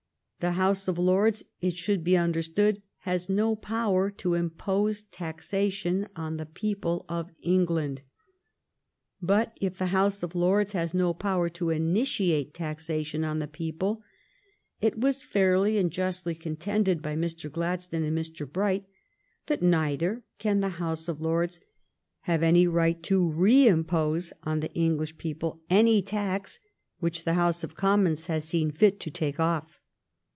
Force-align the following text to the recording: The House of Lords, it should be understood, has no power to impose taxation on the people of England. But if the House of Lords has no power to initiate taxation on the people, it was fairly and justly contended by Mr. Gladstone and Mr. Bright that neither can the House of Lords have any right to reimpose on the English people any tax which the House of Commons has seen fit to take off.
The 0.43 0.53
House 0.53 0.87
of 0.87 0.97
Lords, 0.97 1.43
it 1.61 1.77
should 1.77 2.03
be 2.03 2.17
understood, 2.17 2.81
has 3.01 3.29
no 3.29 3.55
power 3.55 4.09
to 4.09 4.33
impose 4.33 5.03
taxation 5.03 6.07
on 6.15 6.37
the 6.37 6.47
people 6.47 7.05
of 7.07 7.29
England. 7.43 8.01
But 9.21 9.55
if 9.61 9.77
the 9.77 9.85
House 9.93 10.23
of 10.23 10.33
Lords 10.33 10.71
has 10.71 10.95
no 10.95 11.13
power 11.13 11.47
to 11.49 11.69
initiate 11.69 12.55
taxation 12.55 13.23
on 13.23 13.37
the 13.37 13.47
people, 13.47 14.01
it 14.81 14.97
was 14.97 15.21
fairly 15.21 15.77
and 15.77 15.91
justly 15.91 16.33
contended 16.33 17.03
by 17.03 17.15
Mr. 17.15 17.51
Gladstone 17.51 18.01
and 18.01 18.17
Mr. 18.17 18.51
Bright 18.51 18.87
that 19.45 19.61
neither 19.61 20.23
can 20.39 20.59
the 20.59 20.69
House 20.69 21.07
of 21.07 21.21
Lords 21.21 21.61
have 22.21 22.41
any 22.41 22.65
right 22.65 23.03
to 23.03 23.31
reimpose 23.31 24.33
on 24.41 24.59
the 24.61 24.73
English 24.73 25.19
people 25.19 25.61
any 25.69 26.01
tax 26.01 26.59
which 26.97 27.25
the 27.25 27.35
House 27.35 27.63
of 27.63 27.75
Commons 27.75 28.25
has 28.25 28.43
seen 28.45 28.71
fit 28.71 28.99
to 29.01 29.11
take 29.11 29.39
off. 29.39 29.77